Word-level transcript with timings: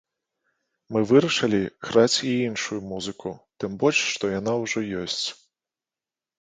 Мы 0.95 1.03
вырашылі 1.11 1.59
граць 1.89 2.17
і 2.31 2.33
іншую 2.47 2.79
музыку, 2.95 3.29
тым 3.61 3.79
больш, 3.87 3.97
што 4.17 4.35
яна 4.39 4.59
ўжо 4.65 4.79
ёсць. 5.07 5.25